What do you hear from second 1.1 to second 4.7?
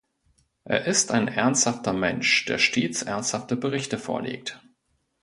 ein ernsthafter Mensch, der stets ernsthafte Berichte vorlegt.